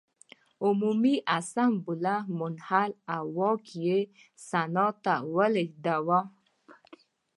[0.65, 3.99] عمومي اسامبله منحل او واک یې
[4.47, 6.19] سنا ته ولېږداوه.